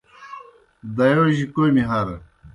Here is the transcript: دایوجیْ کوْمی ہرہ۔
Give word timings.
دایوجیْ 0.95 1.45
کوْمی 1.53 1.83
ہرہ۔ 1.89 2.15